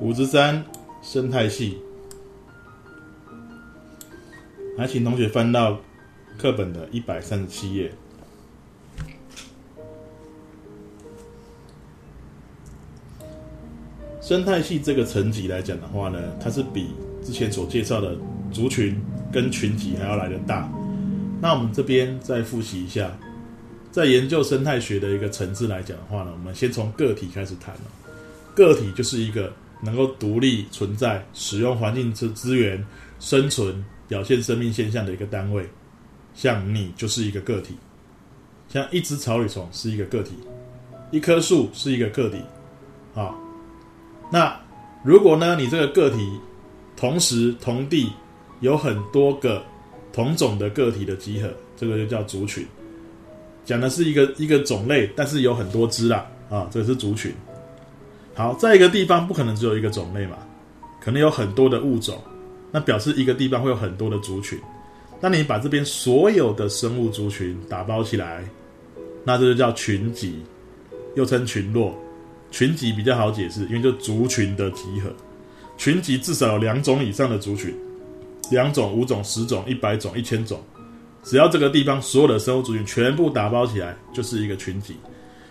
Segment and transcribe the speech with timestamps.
[0.00, 0.62] 五十三，
[1.02, 1.78] 生态系。
[4.76, 5.78] 来，请同学翻到
[6.38, 7.92] 课本的一百三十七页。
[14.20, 16.88] 生态系这个层级来讲的话呢，它是比
[17.24, 18.16] 之前所介绍的
[18.50, 19.00] 族群
[19.32, 20.68] 跟群集还要来得大。
[21.40, 23.16] 那我们这边再复习一下，
[23.92, 27.74] 在研究生态学的一个层次来讲的话呢，我们先从个体开始谈。
[28.54, 29.52] 个体就是一个
[29.84, 32.82] 能够独立存在、使用环境资资源、
[33.20, 33.84] 生存。
[34.06, 35.66] 表现生命现象的一个单位，
[36.34, 37.74] 像你就是一个个体，
[38.68, 40.32] 像一只草履虫是一个个体，
[41.10, 42.36] 一棵树是一个个体，
[43.14, 43.34] 啊，
[44.30, 44.54] 那
[45.02, 46.38] 如果呢，你这个个体
[46.94, 48.12] 同时同地
[48.60, 49.64] 有很多个
[50.12, 52.64] 同种的个体的集合，这个就叫族群。
[53.64, 57.34] 讲的是一个一个种类，但是有很多只啦，啊，这个是族群。
[58.34, 60.38] 好，在一个地方不可能只有一个种类嘛，
[61.00, 62.20] 可能有很多的物种。
[62.72, 64.58] 那表示一个地方会有很多的族群，
[65.20, 68.42] 当你把这边所有的生物族群打包起来，
[69.22, 70.42] 那这就叫群集，
[71.14, 71.96] 又称群落。
[72.50, 75.12] 群集比较好解释，因为就族群的集合。
[75.76, 77.72] 群集至少有两种以上的族群，
[78.50, 80.60] 两种、五种、十种、一百种、一千种，
[81.22, 84.96] 只要这个地方所有的生物族群全部打包起来，就是一个群集。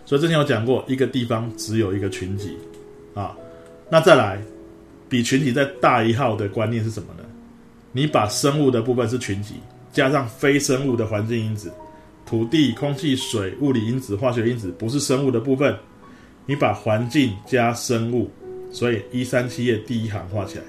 [0.06, 2.58] 所以之前有讲过，一个地方只有一个群集
[3.14, 3.36] 啊。
[3.90, 4.42] 那再来。
[5.10, 7.24] 比群体再大一号的观念是什么呢？
[7.92, 9.54] 你把生物的部分是群集，
[9.92, 11.72] 加上非生物的环境因子，
[12.26, 15.78] 土地、空气、水、物理因子、化学因子不是生物的部分，
[16.48, 18.28] 你把环境加生物，
[18.72, 20.64] 所以一三七页第一行画起来，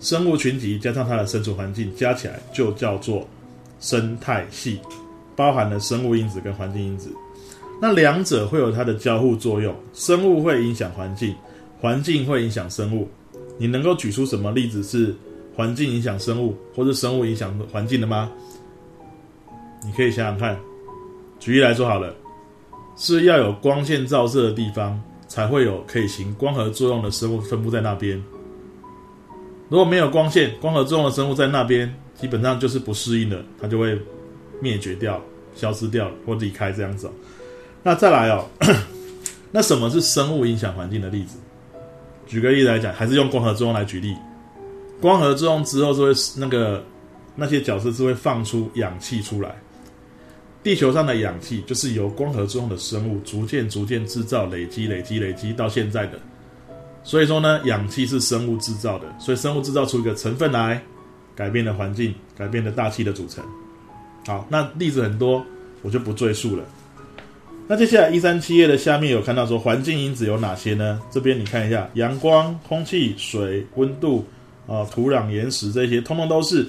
[0.00, 3.26] 生物群集加上它的生存环境加起来就叫做
[3.80, 4.78] 生态系，
[5.34, 7.10] 包含了生物因子跟环境因子。
[7.82, 11.34] 那两者会有它的交互作用，生物会影响环境，
[11.80, 13.08] 环境会影响生物。
[13.58, 15.14] 你能够举出什么例子是
[15.54, 18.30] 环境影响生物，或是生物影响环境的吗？
[19.84, 20.58] 你可以想想看。
[21.40, 22.14] 举例来说好了，
[22.96, 28.22] 是要有光线照射的地方，才会有可以行光合作用的生物分布在那边。
[29.68, 34.00] 如果没有光线，光合作用的生物在那边，基本上就是不适应的，它就会
[34.60, 35.22] 灭绝掉、
[35.54, 37.08] 消失掉或离开这样子。
[37.82, 38.46] 那再来哦，
[39.52, 41.38] 那什么是生物影响环境的例子？
[42.28, 44.14] 举个例子来讲，还是用光合作用来举例。
[45.00, 46.84] 光合作用之后是会那个
[47.34, 49.56] 那些角色是会放出氧气出来。
[50.62, 56.18] 地球上的氧气就是由光合作用的生物逐渐逐渐制造、累积、累积、累积到现在的。
[57.04, 60.82] 所以说呢，氧气是生物制造的，所以生物制造出一个成分来，
[61.34, 63.42] 改变了环境，改变了大气的组成。
[64.26, 65.42] 好，那例子很多，
[65.80, 66.64] 我就不赘述了。
[67.70, 70.98] 那接下来一三七页的下面有看到说环境因子有哪些呢？
[71.10, 74.24] 这边你看一下，阳光、空气、水、温度
[74.66, 76.66] 啊、土壤、岩石这些，通通都是。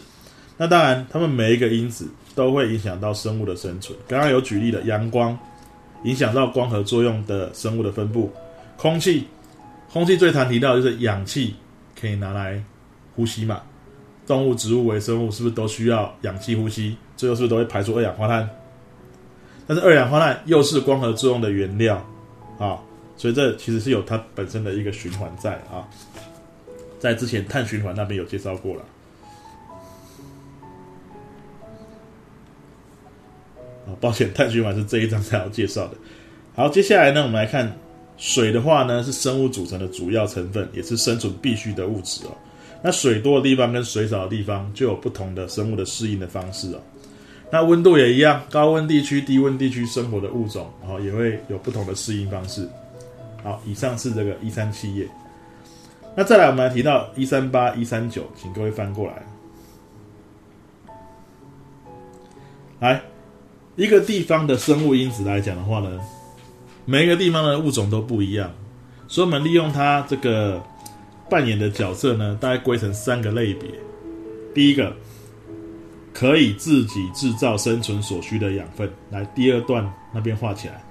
[0.57, 2.05] 那当然，它们每一个因子
[2.35, 3.97] 都会影响到生物的生存。
[4.09, 5.39] 刚刚有举例的，阳光
[6.03, 8.29] 影响到光合作用的生物的分布，
[8.75, 9.25] 空气，
[9.93, 11.55] 空气最常提到的就是氧气
[11.97, 12.61] 可以拿来
[13.15, 13.61] 呼吸嘛，
[14.27, 16.97] 动物、植物、微生物是不是都需要氧气呼吸？
[17.15, 18.49] 最后是不是都会排出二氧化碳？
[19.69, 22.03] 但是二氧化碳又是光合作用的原料，
[22.57, 22.81] 啊，
[23.15, 25.85] 所以这其实是有它本身的一个循环在啊，
[26.97, 28.81] 在之前碳循环那边有介绍过了，
[33.85, 35.93] 啊，抱歉，碳循环是这一章才要介绍的。
[36.55, 37.71] 好，接下来呢，我们来看
[38.17, 42.31] 水的话呢，是生物组成的主要成分，也是生存必须的物质哦。
[42.81, 46.81] 那水多的地方跟水少的地方就有不同的生物的适应的方式哦。
[47.51, 52.69] 那温度也一样，高温地区、低温地区生活的物种，哦，也会有不同的适应方式。
[53.43, 55.07] 好，以上是这个一三七页。
[56.15, 59.23] 那再来，我们来提到一三八、一三九，请各位翻过来。
[62.79, 63.01] 来，
[63.75, 65.99] 一个地方的生物因子来讲的话呢，
[66.85, 68.51] 每一个地方的物种都不一样，
[69.07, 70.61] 所以我们利用它这个
[71.27, 73.71] 扮演的角色呢，大概归成三个类别。
[74.53, 74.93] 第一个。
[76.19, 78.91] 可以自己制造生存所需的养分。
[79.09, 80.83] 来，第二段那边画起来，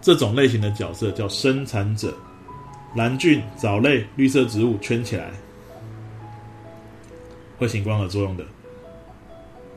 [0.00, 2.14] 这种类型的角色叫生产者。
[2.94, 5.32] 蓝菌、藻类、绿色植物圈起来，
[7.58, 8.44] 会行光合作用的。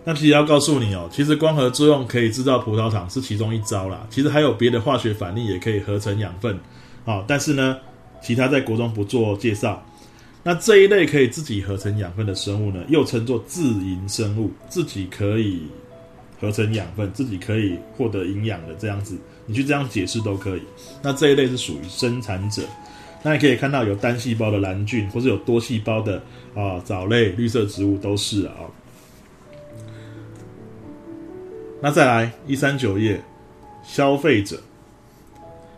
[0.06, 4.06] 那其实要告诉你哦，其实光合作用可以制造葡萄糖是其中一招啦。
[4.12, 6.58] 其实还有别的化学反应也可以合成养分。
[7.06, 7.78] 好，但是呢，
[8.22, 9.84] 其他在国中不做介绍。
[10.50, 15.62] 那这一类可以自己合成养分的生物呢，又称作自营生物，自己可以
[16.42, 19.16] 合成养分，自己可以获得营养的这样子，
[19.46, 20.64] 你去这样解释都可以。
[21.04, 22.64] 那这一类是属于生产者。
[23.22, 26.20] 那你可以看到有单细胞的蓝菌，或是有多细胞的
[26.56, 28.56] 啊藻类、绿色植物都是啊。
[31.80, 33.22] 那再来一三九页，
[33.84, 34.60] 消费者，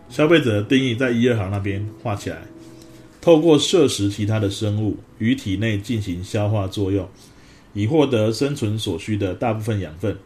[0.07, 2.37] 消费者的定义在一二行那边画起来，
[3.21, 7.07] 透过摄食其他的生物于体内进行消化作用，
[7.73, 10.17] 以获得生存所需的大部分养分。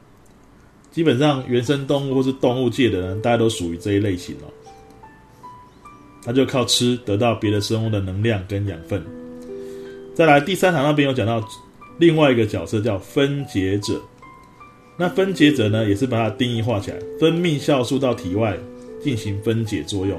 [0.91, 4.47] 基本上，原生动物或是动物界的人，大家都属于这一类型哦。
[6.23, 9.05] 它就靠吃得到别的生物的能量跟养分。
[10.15, 11.45] 再来第三行那边有讲到
[11.99, 14.01] 另外一个角色叫分解者。
[14.97, 18.57] 那分解者呢，也是把它定义化起来，分泌酵素到体外
[19.03, 20.17] 进行分解作用。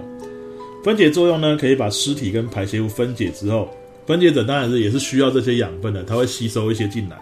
[0.87, 3.69] 分解作用呢，可以把尸体跟排泄物分解之后，
[4.07, 7.19] 分解者当然是也是需要这些养分的，它会吸收一些进来。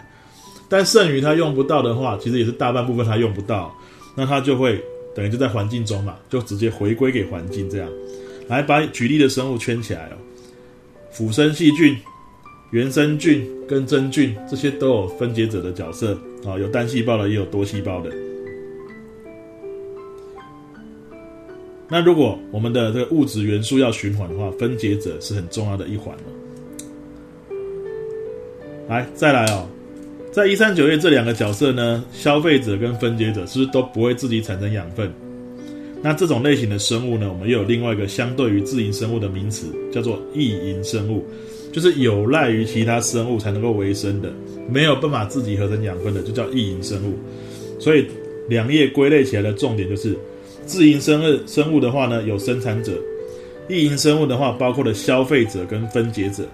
[0.69, 3.75] 但剩余它用不到的话，其实也是大半部分它用不到，
[4.14, 4.78] 那它就会
[5.14, 7.88] 等于就在环境中嘛，就直接回归给环境这样。
[8.49, 10.17] 来把举例的生物圈起来哦，
[11.10, 11.96] 腐生细菌、
[12.70, 16.12] 原生菌跟真菌这些都有分解者的角色
[16.46, 18.10] 啊，有单细胞的也有多细胞的。
[21.94, 26.12] 那如果我们的这个物质元素要循环的话，分解者是很重要的一环。
[28.88, 29.64] 来，再来哦。
[30.32, 35.08] 在一三九页这两个角色呢，消费者跟分解者是不是都不会自己产生养分？
[36.02, 41.25] 那这种类型的生物呢，我们又有另外一个相对于自营生物的名词，叫做异营生物，
[41.70, 44.32] 就是有赖于其他生物才能够维生的，
[44.69, 47.14] 没有办法自己合成养分的，就叫异营生物。
[47.79, 48.05] 所以
[48.49, 50.19] 两页归类起来的重点就是，
[50.66, 52.93] 自营生物生物的话呢，有生产者；
[53.69, 56.44] 异营生物的话，包括了消费者跟分解者。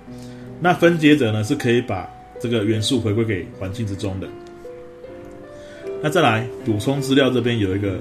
[0.60, 2.08] 那分解者呢，是可以把
[2.40, 4.28] 这个元素回归给环境之中的。
[6.02, 7.98] 那再来补充资料，这边有一个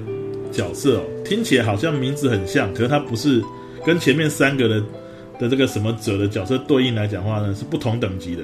[0.52, 3.42] 角色哦，听起来好像名字很像，可是它不是
[3.84, 4.82] 跟前面三个的
[5.38, 8.42] 的这个什么者的角色对应来讲的话呢，是不同等级的。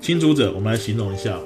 [0.00, 1.38] 清除者，我们来形容一下，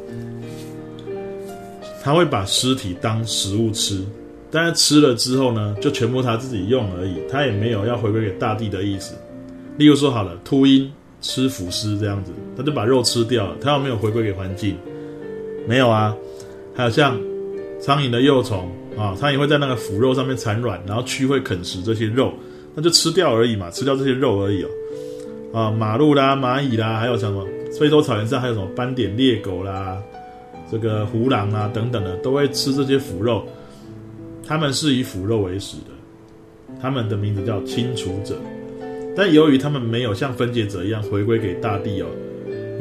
[2.02, 4.04] 他会把尸体当食物吃，
[4.50, 9.14] 但是吃了之后呢，就全部他自己用而已，他也没有要回归给大地的意思。
[9.76, 10.90] 例如说，好了，秃鹰。
[11.22, 14.74] 吃腐尸这样子，他就把肉吃掉了，他有没有回归给环境？
[15.68, 16.16] 没有啊。
[16.74, 17.20] 还有像
[17.78, 18.66] 苍蝇的幼虫
[18.96, 22.32] 啊，苍蝇会在那个腐肉上面产卵，然后蛆会啃食这些肉，
[22.74, 24.68] 那就吃掉而已嘛，吃掉这些肉而已哦。
[25.52, 27.46] 啊，马鹿啦、蚂蚁啦，还有什么
[27.78, 29.98] 非洲草原上还有什么斑点猎狗啦，
[30.72, 33.44] 这个胡狼啊等等的，都会吃这些腐肉，
[34.50, 38.36] 他们是以腐肉为食的，他们的名字叫清除者。
[39.16, 42.08] 但由于他们没有像分解者一样回归给大地哦，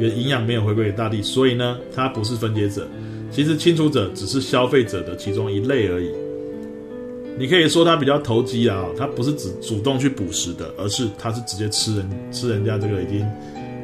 [0.00, 2.88] 为营养没有回归给大地，所以呢，它不是分解者。
[3.30, 6.10] 其实清除者只是消费者的其中一类而已。
[7.38, 13.24] 你可以说它比较投机啊，它不是只主动去捕食的，而是它是直接吃人吃人家这个已经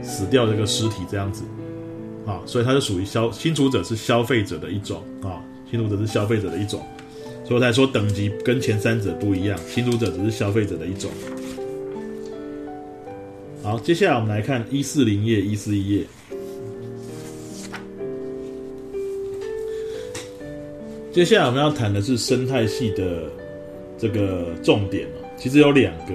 [0.02, 1.44] 死掉这个尸体这样子
[2.26, 5.38] 啊，所以它是属于消清除者是消费者的一种啊，
[5.70, 6.84] 清除者是消费者的一种，
[7.46, 11.10] 所以才说等级跟前三者不一样，清除者只是消费者的一种。
[13.62, 16.04] 好，接下来我们来看一四零页、一四一页。
[21.12, 23.22] 接下来我们要谈的是生态系的
[23.96, 25.06] 这个重点，
[25.38, 26.12] 其实有两个，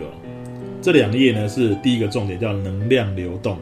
[0.81, 3.57] 这两页呢是第一个重点，叫能量流动。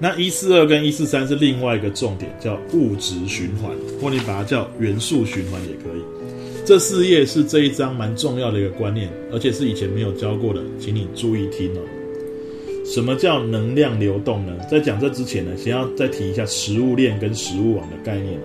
[0.00, 6.23] 那一四二跟一四三是另外一个重点，叫物质循环，或你把它叫元素循环也可以。
[6.64, 11.80] 这四页是这一章蛮重要的一个观念，而且是以前没有教过的，请你注意听哦。
[12.86, 14.52] 什么叫能量流动呢？
[14.70, 18.40] 在讲这之前呢，先要再提一下食物链跟食物网的概念。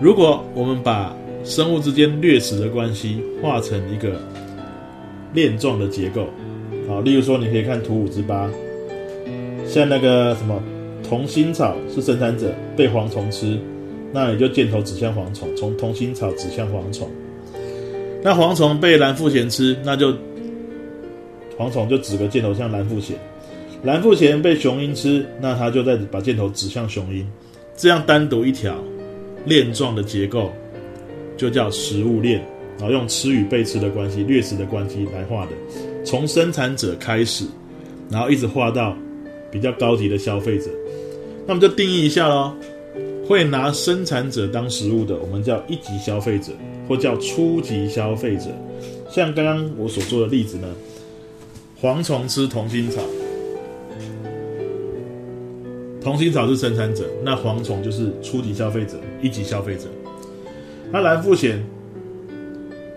[0.00, 1.14] 如果我们把
[1.44, 4.18] 生物之间掠食的关系画成一个
[5.34, 6.26] 链状的结构，
[6.88, 8.50] 好，例如说你可以看图五之八，
[9.66, 10.62] 像那个什么
[11.06, 13.58] 同心草是生产者被蝗虫吃，
[14.14, 17.10] 那你就箭头指向蝗虫，从同心草指向蝗虫。
[18.22, 20.14] 那蝗虫被蓝腹鷴吃，那就。
[21.56, 23.12] 蝗虫就指个箭头向蓝腹鷴，
[23.84, 27.24] 蓝腹鷴被雄鹰吃，那它就在把箭头指向雄鹰，
[27.76, 28.76] 这样单独一条
[29.44, 30.52] 链状的结构
[31.36, 32.44] 就叫食物链，
[32.76, 35.52] 然后用吃与被吃的关系、掠食的关系来画的，
[36.04, 37.44] 从生产者开始，
[38.10, 38.96] 然后一直画到
[39.52, 40.68] 比较高级的消费者，
[41.46, 42.52] 那我们就定义一下喽，
[43.26, 46.52] 会拿生产者当食物的，我们叫一级消费者，
[46.88, 48.46] 或叫初级消费者，
[49.10, 50.68] 像刚刚我所做的例子呢。
[51.82, 53.02] 蝗虫吃同心草，
[56.00, 59.82] 同心草是生产者，那蝗虫就是初级消费者、一级消费者。
[60.90, 61.58] 那蓝腹鷴，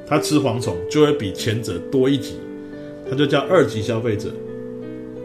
[0.08, 2.36] 它吃蝗虫就会比前者多一级，
[3.10, 4.32] 它就叫二级消费者，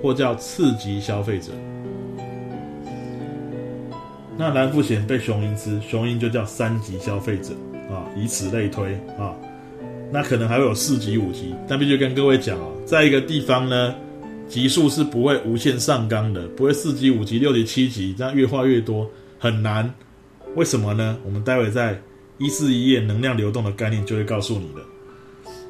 [0.02, 1.52] 或叫次级消费者。
[4.36, 7.52] 那蓝腹鷴被雄鹰吃，雄鹰就叫三级消费者
[7.90, 9.34] 啊，以此类推啊。
[10.10, 13.94] 那可能还会有四级、五级，但必须跟各位讲啊，在一个地方呢，
[14.48, 19.08] 级数是不会无限上纲的，不会四级、五级、六级、七级，这样越画越多，
[19.38, 19.92] 很难。
[20.54, 21.16] 为什么呢？
[21.24, 21.98] 我们待会在
[22.38, 24.84] 一四一页能量流动的概念就会告诉你了。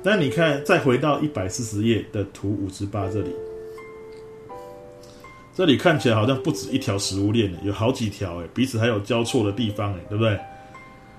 [0.03, 3.31] 那你看，再回到一百四十页的图五十八这里。
[5.55, 10.39] 这里看起来好像不止一条食物链，有好几条诶，彼此还有交错的地方诶，对不对？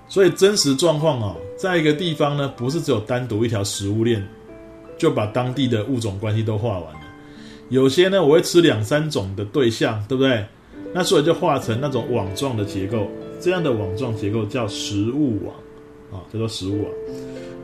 [0.10, 4.28] 所以真实状况哦，在一个地方呢，不是只有单独一条食物链，
[4.98, 7.00] 就把当地的物种关系都画完了。
[7.70, 10.44] 有些呢，我会吃两三种的对象，对不对？
[10.94, 13.08] 那所以就画成那种网状的结构，
[13.40, 15.56] 这样的网状结构叫食物网
[16.12, 16.92] 啊，叫做食物网。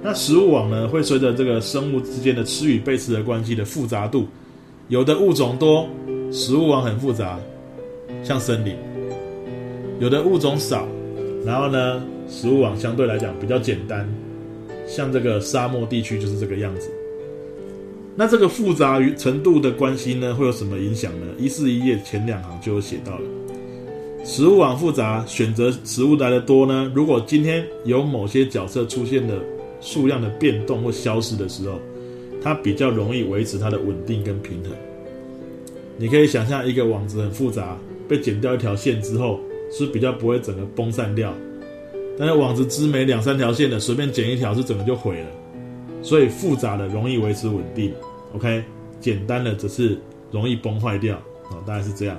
[0.04, 4.28] 那食物网呢，会随着这个生物之间的吃与被吃的关系的复杂度，
[4.88, 5.90] 有的物种多。
[6.32, 7.40] 食物网很复杂，
[8.24, 8.76] 像森林；
[10.00, 10.88] 有的物种少，
[11.44, 14.08] 然后呢，食物网相对来讲比较简单，
[14.88, 16.90] 像这个沙漠地区就是这个样子。
[18.16, 21.26] 那这个复杂与程度的关系呢，会有什么影响呢？
[21.40, 23.22] 一四一页前两行就有写到了。
[24.24, 26.92] 食物网复杂，选择食物来的多呢。
[26.94, 29.40] 如果今天有某些角色出现的
[29.82, 31.80] 数量的变动或消失的时候，
[32.44, 34.72] 它比较容易维持它的稳定跟平衡。
[36.00, 37.78] 你可以想象一个网子很复杂，
[38.08, 39.38] 被剪掉一条线之后，
[39.70, 41.34] 是比较不会整个崩散掉。
[42.18, 45.28] 但是网子织没两三条线的，随便剪一条是整个就毁了。
[46.02, 47.94] 所以复杂的容易维持稳定
[48.34, 48.64] ，OK？
[49.02, 50.00] 简单的只是
[50.32, 51.18] 容易崩坏掉
[51.50, 52.18] 啊，大概是这样。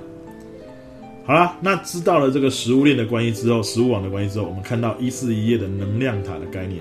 [1.25, 6.79] 好啦，那知道了这个食物链的关系之后，食物网的关系之后，我们看到一四一页的能量塔的概念。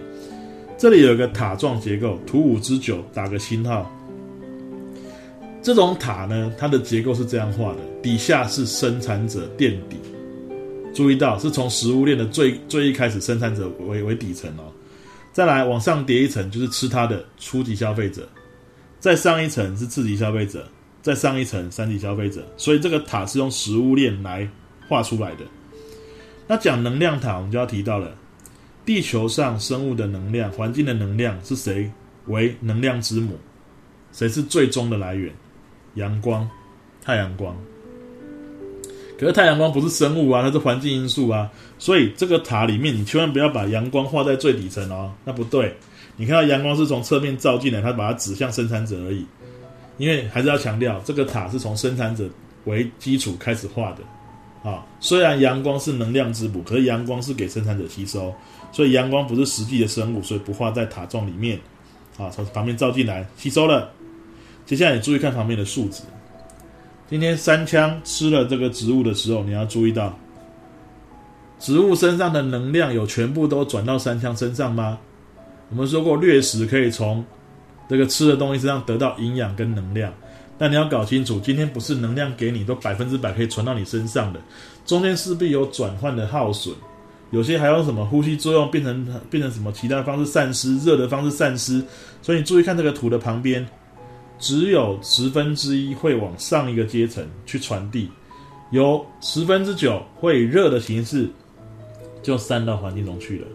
[0.77, 3.91] 这里有一个塔状结构，图五之九，打个星号。
[5.63, 9.97] 这种塔呢，它的结构是这样画的：底下是生产者垫底，
[10.95, 14.73] 注意到是从食物链的最最一开始，生产者为为底层哦。
[15.33, 18.23] 再来往上叠一层，就是吃它的初级消费者；
[18.99, 20.61] 再上一层是次级消费者；
[21.03, 22.43] 再上一层三级消费者。
[22.57, 24.49] 所以这个塔是用食物链来
[24.89, 25.45] 画出来的。
[26.47, 28.17] 那讲能量塔，我们就要提到了
[28.85, 31.89] 地球上生物的能量、环境的能量是谁
[32.27, 33.39] 为能量之母？
[34.11, 35.33] 谁是最终的来源？
[36.01, 36.49] 阳光，
[37.05, 37.55] 太阳光。
[39.19, 41.51] 可是太阳光不是生物啊，它是环境因素啊。
[41.79, 45.77] 所以这个塔里面，你千万不要把阳光画在最底层哦，那不对。
[46.17, 49.27] 你看到阳光是从侧面照进来，它把它指向生产者而已。
[49.99, 52.27] 因为还是要强调，这个塔是从生产者
[52.65, 54.87] 为基础开始画的啊。
[55.01, 58.35] 虽然阳光是能量之母，可是阳光是给生产者吸收，
[58.73, 61.59] 所以阳光不是实际的生物，所以不画在塔状里面
[62.17, 62.31] 啊。
[62.31, 63.91] 从旁边照进来，吸收了。
[64.71, 66.05] 接下来你注意看旁边的数字。
[67.09, 70.17] 今天三枪吃了这个植物的时候，你要注意到，
[71.59, 74.97] 植物身上的能量有全部都转到三枪身上吗？
[75.71, 77.25] 我们说过，掠食可以从
[77.89, 80.15] 这个吃的东西身上得到营养跟能量，
[80.57, 84.39] 但你要搞清楚，今天不是能量给你都百分之百可以传到你身上的，
[84.87, 86.73] 中间势必有转换的耗损，
[87.33, 91.85] 有些还有什么呼吸作用变成变成什么其他方式散失，热的方式散失，
[92.23, 93.67] 所以你注意看这个图的旁边。
[94.41, 98.11] 只有十分之一会往上一个阶层去传递，
[98.71, 101.29] 有十分之九会以热的形式
[102.23, 103.47] 就散到环境中去了。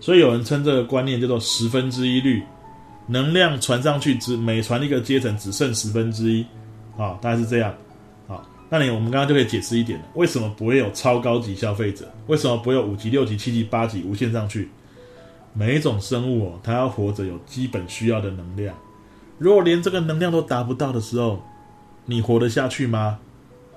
[0.00, 2.42] 所以有人称这个观念叫做十分之一律，
[3.06, 6.44] 能量传上去只每传一个阶层只剩十分之一，
[6.96, 7.72] 啊，大概是这样。
[8.26, 12.12] 好，那你我们刚刚就可以解释一点了，为什么不会有超高级消费者？
[12.26, 14.68] 为什么不会有五级、六级、七级、八级无限上去？
[15.52, 18.74] 每一种生物哦，它要活着有基本需要的能量。
[19.40, 21.42] 如果连这个能量都达不到的时候，
[22.04, 23.18] 你活得下去吗？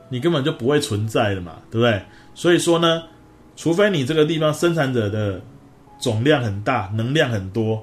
[0.09, 2.01] 你根本就不会存在的嘛，对不对？
[2.35, 3.03] 所以说呢，
[3.55, 5.41] 除非你这个地方生产者的
[5.97, 7.81] 总量很大，能量很多，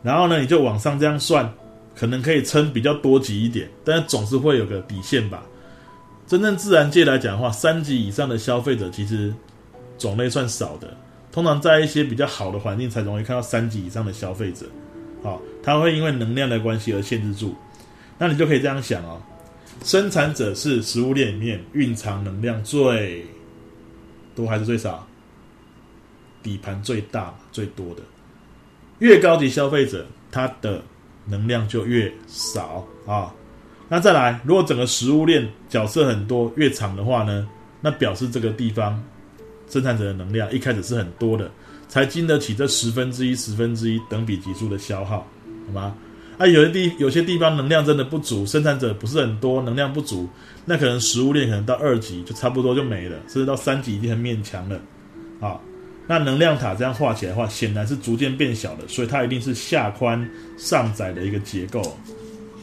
[0.00, 1.52] 然后呢，你就往上这样算，
[1.96, 5.42] 可能可以撑比较多级一点，但是总是会有个底线吧。
[6.24, 9.34] 真正自然界来讲的话，三级以上的消费者其实
[9.98, 10.96] 种类算少的，
[11.32, 14.66] 通常在一些比较好的环境才容易看到三级以上的消费者。
[15.22, 17.54] 好，它会因为能量的关系而限制住，
[18.18, 19.20] 那你就可以这样想哦，
[19.84, 23.24] 生产者是食物链里面蕴藏能量最
[24.34, 25.06] 多还是最少？
[26.40, 28.02] 底盘最大最多的，
[29.00, 30.80] 越高级消费者，它的
[31.26, 33.34] 能量就越少啊。
[33.88, 37.48] 那再来，如果整个食物链角色很多越长的话呢，
[37.80, 39.02] 那表示这个地方
[39.68, 41.50] 生产者的能量一开始是很多的。
[41.88, 45.26] 才经得起这十分之一、十分之一等比级数的消耗，
[45.66, 45.94] 好吗？
[46.36, 50.28] 啊，有些地有些地方能量真的不足，生产者不是很多，能量不足，
[50.64, 54.80] 那可能食物链可能到二级就差不多就没了，甚至到三级已经很勉强了。
[55.40, 55.58] 啊，
[56.06, 61.82] 那能量塔这样画起来的话，显然是逐渐变小的，所以它一定是下宽上窄的一个结构。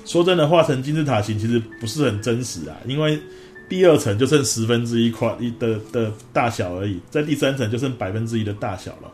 [0.05, 3.19] 说真的，画成金字塔形其实不是很真实啊，因为
[3.67, 9.11] 第二层就剩十分之一块一的的大小而已，在第三层就剩百分之一的大小了。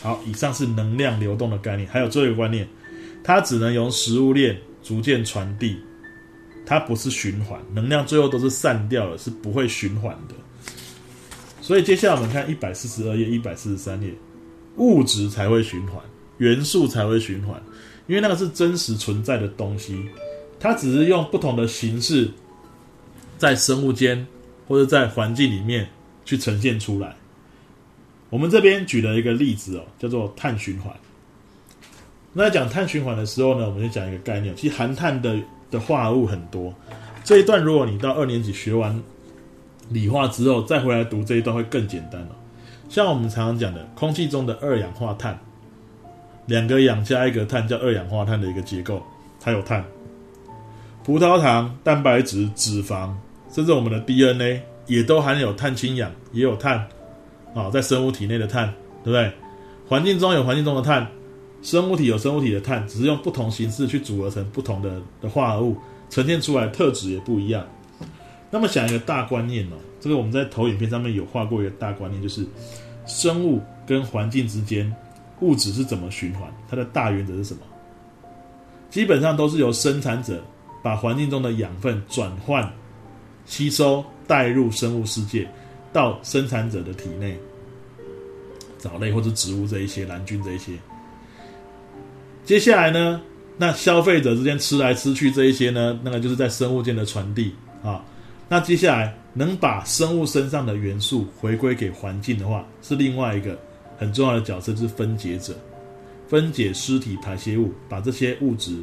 [0.00, 2.68] 好，以上是能量流动的概念，还有最后一个观念。
[3.24, 5.76] 它只能由食物链逐渐传递，
[6.64, 10.34] 它不是循环，能量最后都是散掉了，是不会循环的。
[11.60, 14.14] 所以接下来我们看一百四十二页、一百四十三页，
[14.76, 16.00] 物质才会循环，
[16.38, 17.60] 元素才会循环，
[18.06, 20.00] 因为那个是真实存在的东西，
[20.60, 22.30] 它只是用不同的形式
[23.38, 24.26] 在生物间
[24.66, 25.88] 或者在环境里面
[26.24, 27.14] 去呈现出来。
[28.30, 30.92] 我们这边举了一个例子哦，叫做碳循环。
[32.32, 34.54] 那在讲碳循环的时候呢，我们就讲一个概念。
[34.56, 35.36] 其实含碳的
[35.70, 36.74] 的化合物很多。
[37.24, 39.02] 这一段如果你到二年级学完
[39.88, 42.36] 理化之后，再回来读这一段会更简单了。
[42.88, 45.38] 像我们常常讲的，空气中的二氧化碳，
[46.46, 49.02] 两个氧加一个碳叫二氧化碳的一个结构，
[49.40, 49.84] 它有碳。
[51.04, 53.12] 葡萄糖、蛋白质、脂肪，
[53.56, 56.86] 甚至我们的 DNA 也都含有碳氢氧，也有碳
[57.54, 58.70] 啊，在生物体内的碳，
[59.02, 59.32] 对不对？
[59.88, 61.10] 环境中有环境中的碳。
[61.62, 65.74] 生物体有生物体的碳，只是用不同形式去组合成不同的的化合物，
[66.10, 67.66] 呈现出来特质也不一样。
[68.50, 72.46] 那么想一个大观念哦，这个我们在投影片上面有画过一个大观念，就是
[73.06, 74.94] 生物跟环境之间
[75.40, 77.60] 物质是怎么循环，它的大原则是什么？
[78.90, 80.44] 基本上都是由生产者
[80.82, 82.70] 把环境中的养分转换、
[83.46, 85.48] 吸收、带入生物世界，
[85.92, 87.38] 到生产者的体内，
[88.76, 90.72] 藻类或者植物这一些，蓝菌这一些。
[92.44, 93.20] 接下来呢，
[93.56, 98.04] 那消费者之间吃来吃去这一些呢，那个就是在生物间的传递啊。
[98.48, 103.58] 那接下来能把生物身上的元素回归给环境的话，是另外一个
[103.98, 105.52] 很重要的角色，就是分解者，
[106.28, 108.80] 分解尸体排泄物，把这些物质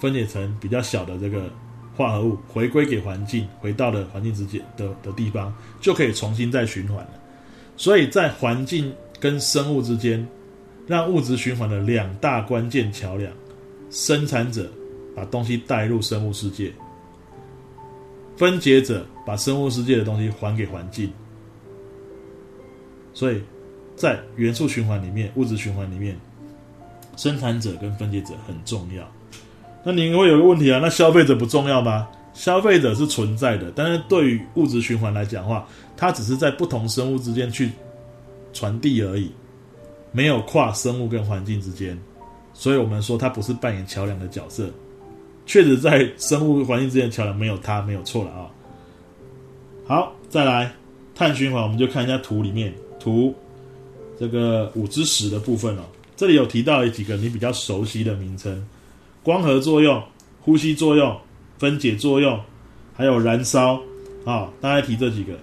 [0.00, 1.48] 分解成比较小的这个
[1.96, 7.10] 化合物，回归给环境，回到了环境之间的的地方，就可以重新再循环了。
[7.76, 10.26] 所以在环境跟生物之间。
[10.84, 13.32] 让物质循环的两大关键桥梁：
[13.88, 14.68] 生产者
[15.14, 16.72] 把东西带入生物世界，
[18.36, 21.10] 分解者把生物世界的东西还给环境。
[23.14, 23.40] 所以，
[23.94, 26.18] 在元素循环里面，物质循环里面，
[27.16, 29.08] 生产者跟分解者很重要。
[29.84, 30.78] 那你会有个问题啊？
[30.82, 32.08] 那消费者不重要吗？
[32.34, 35.66] 消费者是存在的，但是对于物质循环来讲的话，
[35.96, 37.70] 它只是在不同生物之间去
[38.52, 39.30] 传递而已。
[40.12, 41.98] 没有跨生物跟环境之间，
[42.52, 44.70] 所以我们说它不是扮演桥梁的角色。
[45.46, 48.46] 确实，在生物环境之间的桥梁没有它，没有错了啊。
[49.86, 50.70] 好，再来
[51.14, 53.34] 碳循环，我们就看一下图里面图
[54.18, 55.82] 这个五之十的部分哦。
[56.14, 58.64] 这里有提到几个你比较熟悉的名称：
[59.22, 60.02] 光合作用、
[60.40, 61.16] 呼吸作用、
[61.58, 62.40] 分解作用，
[62.94, 63.80] 还有燃烧
[64.24, 64.48] 啊。
[64.60, 65.38] 大家提这几个，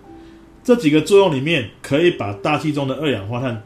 [0.63, 3.61] 这几个作用里面可以把大气中的二氧化碳。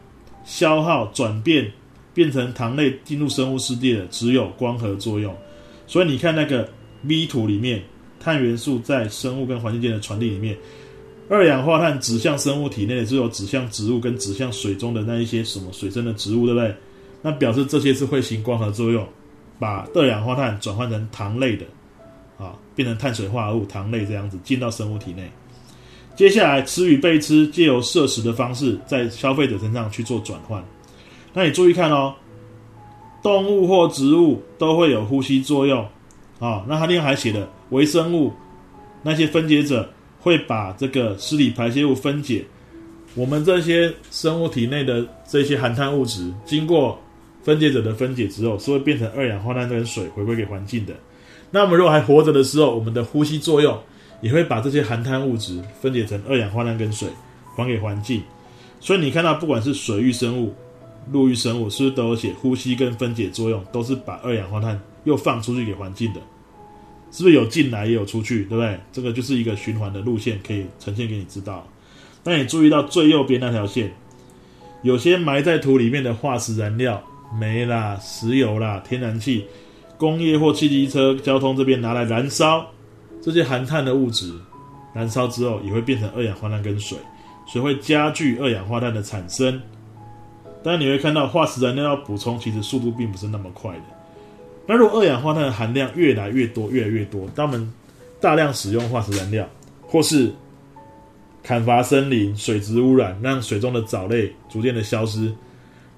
[0.45, 1.71] 消耗转变
[2.13, 5.33] 变成糖类进入生物世界的只有光合作用，
[5.87, 6.67] 所以你看那个
[7.03, 7.81] V 图里面，
[8.19, 10.57] 碳元素在生物跟环境间的传递里面，
[11.29, 16.75] 二氧化碳指向生物体内的只有指向植物跟指向水中的那一些什么水生的植物，对不对？
[17.21, 19.07] 那表示这些是会行光合作用，
[19.63, 21.65] 把二氧化碳转换成糖类的，
[22.37, 25.31] 啊，变成碳水化合物糖类这样子进到生物体内。
[26.17, 30.61] 接下来，吃与被吃，借由摄食的方式，在消费者身上去做转换。
[31.31, 32.13] 那你注意看哦，
[33.21, 35.81] 动物或植物都会有呼吸作用
[36.39, 36.65] 啊。
[36.67, 38.33] 那它另外还写的微生物，
[39.01, 42.43] 那些分解者会把这个尸体排泄物分解。
[43.15, 46.99] 我们这些生物体内的这些含碳物质，经过
[47.43, 50.93] 分解者的分解之后，是会变成二氧化碳跟水回归给环境的。
[51.51, 53.77] 那我们如果还活着的时候，我们的呼吸作用。
[54.21, 57.09] 也会把这些含碳物质分解成二氧化碳跟水，
[57.57, 58.21] 还给环境。
[58.79, 60.53] 所以你看到，不管是水域生物、
[61.11, 66.21] 陆域生物，是不是都有写呼吸跟分解作用，都是把二氧化碳又放出去给环境的？
[67.11, 68.79] 是不是有进来也有出去，对不对？
[68.93, 71.67] 这个就是一个循环的路线，可以呈现给你知道。
[72.23, 73.93] 那你注意到最右边那条线，
[74.83, 77.03] 有些埋在土里面的化石燃料，
[77.39, 79.45] 煤啦、石油啦、天然气、
[79.97, 82.65] 工业或汽机车、交通这边拿来燃烧。
[83.21, 84.33] 这些含碳的物质
[84.93, 86.97] 燃烧之后，也会变成二氧化碳跟水，
[87.47, 89.61] 所以会加剧二氧化碳的产生。
[90.61, 93.83] 当然，你会看到化石燃料要补充，其实速度并不是那么快的。
[94.65, 97.73] 那如果二氧化碳的含量越来越多，越来越多，当我们
[98.21, 99.47] 大量使用化石燃料，
[99.81, 100.31] 或是
[101.43, 105.33] 砍伐森林、水质污染，让水中的藻类逐渐的消失，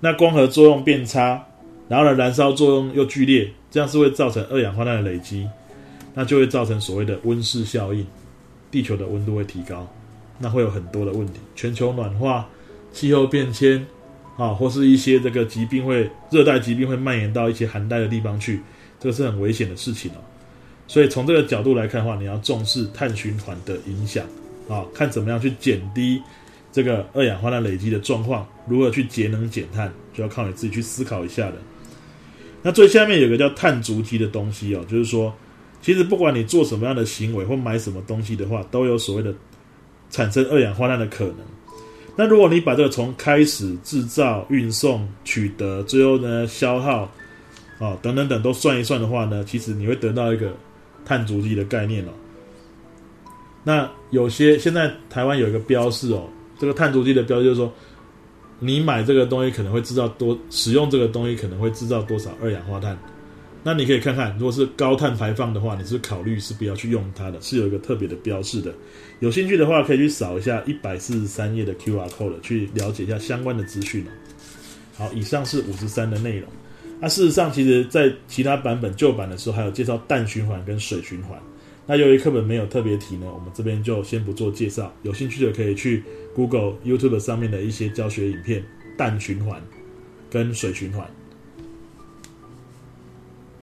[0.05, 1.43] 那光合作用变差，
[1.89, 5.49] 然后呢，燃烧作用又剧烈，这样是会造成二氧化碳的累积，
[6.13, 8.05] 那就会造成所谓的温室效应，
[8.69, 9.91] 地球的温度会提高，
[10.37, 12.47] 那会有很多的问题，全球暖化、
[12.93, 13.83] 气候变迁。
[14.37, 18.59] 啊，或是一些这个疾病会，热带疾病会蔓延到一些寒带的地方去，
[18.99, 20.19] 这个是很危险的事情哦。
[20.89, 24.25] 所以从这个角度来看的话，你要重视碳循环的影响
[24.67, 26.21] 啊，看怎么样去减低
[26.75, 31.53] 这个二氧化碳累积的状况，如何去节能减碳，就要靠你自己去思考一下的。
[32.61, 35.33] 那最下面有个叫碳足迹的东西哦，就是说，
[35.81, 39.33] 其实不管你做什么样的行为或买什么东西的话，都有所谓的
[40.09, 41.37] 产生二氧化碳的可能。
[42.17, 47.09] 那如果你把这个从开始制造、运送、取得，最后呢消耗，
[47.79, 50.53] 哦等等等都算一算的话呢，其实你会得到一个
[51.05, 52.09] 碳足迹的概念哦。
[53.63, 56.27] 那有些现在台湾有一个标示哦，
[56.59, 57.73] 这个碳足迹的标示就是说，
[58.59, 62.97] 你买这个东西可能会制造多，使用这个东西可能会制造多少二氧化碳。
[63.67, 68.71] 那你可以看看，如果是高碳排放的话，你是考虑是不要去用它的，是有一个特别的标示的。
[69.21, 74.05] 有兴趣的话，可以去扫一下一百四十三页的 QR code，去了解一下相关的资讯。
[74.95, 76.47] 好，以上是五十三的内容。
[77.01, 81.37] 那事实上，其实在其他版本旧版的时候，还有介绍氮循环跟水循环。
[81.87, 84.91] 那由于课本没有特别提呢，我们这边就先不做介绍。
[85.03, 88.63] 有兴趣的可以去 Google、YouTube 上面的一些教学影片，
[88.97, 89.61] 氮循环
[90.31, 91.07] 跟水循环。